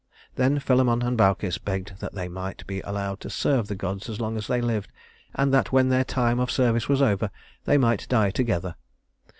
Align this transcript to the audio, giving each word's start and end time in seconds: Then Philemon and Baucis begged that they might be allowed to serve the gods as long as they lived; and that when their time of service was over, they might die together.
Then 0.33 0.57
Philemon 0.57 1.03
and 1.03 1.15
Baucis 1.15 1.59
begged 1.59 1.99
that 1.99 2.15
they 2.15 2.27
might 2.27 2.65
be 2.65 2.79
allowed 2.79 3.19
to 3.19 3.29
serve 3.29 3.67
the 3.67 3.75
gods 3.75 4.09
as 4.09 4.19
long 4.19 4.35
as 4.35 4.47
they 4.47 4.59
lived; 4.59 4.91
and 5.35 5.53
that 5.53 5.71
when 5.71 5.89
their 5.89 6.03
time 6.03 6.39
of 6.39 6.49
service 6.49 6.89
was 6.89 7.03
over, 7.03 7.29
they 7.65 7.77
might 7.77 8.07
die 8.09 8.31
together. 8.31 8.73